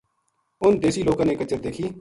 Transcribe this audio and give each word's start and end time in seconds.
انھ 0.63 0.79
دیسی 0.83 1.01
لوکاں 1.07 1.25
نے 1.27 1.33
کچر 1.39 1.57
دیکھی 1.65 1.83